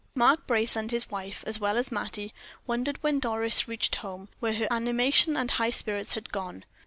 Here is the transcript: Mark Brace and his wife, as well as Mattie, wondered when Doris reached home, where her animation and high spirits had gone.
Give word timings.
Mark 0.15 0.47
Brace 0.47 0.75
and 0.75 0.89
his 0.89 1.11
wife, 1.11 1.43
as 1.45 1.59
well 1.59 1.77
as 1.77 1.91
Mattie, 1.91 2.33
wondered 2.65 2.97
when 3.03 3.19
Doris 3.19 3.67
reached 3.67 3.97
home, 3.97 4.29
where 4.39 4.55
her 4.55 4.67
animation 4.71 5.37
and 5.37 5.51
high 5.51 5.69
spirits 5.69 6.15
had 6.15 6.31
gone. 6.31 6.65